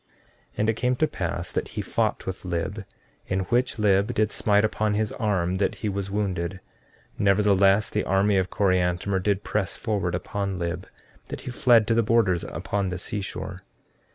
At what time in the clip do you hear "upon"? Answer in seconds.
4.65-4.95, 10.15-10.57, 12.43-12.89